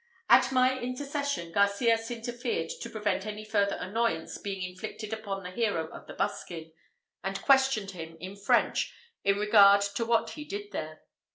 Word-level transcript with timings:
At 0.31 0.51
my 0.51 0.79
intercession, 0.79 1.51
Garcias 1.51 2.09
interfered 2.09 2.69
to 2.69 2.89
prevent 2.89 3.27
any 3.27 3.45
further 3.45 3.75
annoyance 3.75 4.39
being 4.39 4.63
inflicted 4.63 5.13
upon 5.13 5.43
the 5.43 5.51
hero 5.51 5.87
of 5.89 6.07
the 6.07 6.15
buskin, 6.15 6.71
and 7.23 7.39
questioned 7.43 7.91
him, 7.91 8.17
in 8.19 8.35
French, 8.35 8.91
in 9.23 9.37
regard 9.37 9.81
to 9.81 10.03
what 10.03 10.31
he 10.31 10.43
did 10.43 10.71
there. 10.71 11.03